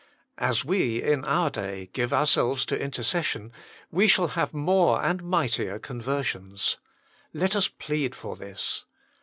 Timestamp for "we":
0.65-0.99, 3.91-4.07